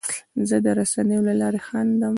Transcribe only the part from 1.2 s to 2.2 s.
له لارې خندم.